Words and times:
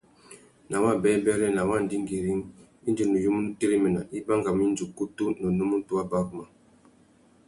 Nà 0.69 0.77
wabêbêrê, 0.83 1.47
nà 1.53 1.61
wa 1.69 1.75
ndingüîring, 1.83 2.43
indi 2.87 3.03
nuyumú 3.07 3.39
nu 3.43 3.51
téréména, 3.59 4.01
i 4.17 4.19
bangamú 4.27 4.61
indi 4.67 4.81
ukutu 4.85 5.23
na 5.39 5.45
unúmútú 5.51 5.91
wá 5.97 6.03
baruma. 6.11 6.45